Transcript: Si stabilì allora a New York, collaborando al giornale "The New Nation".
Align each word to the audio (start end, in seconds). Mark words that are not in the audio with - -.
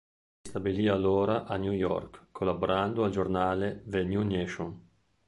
Si 0.41 0.49
stabilì 0.49 0.87
allora 0.87 1.43
a 1.45 1.57
New 1.57 1.73
York, 1.73 2.29
collaborando 2.31 3.03
al 3.03 3.11
giornale 3.11 3.83
"The 3.85 4.03
New 4.03 4.23
Nation". 4.23 4.81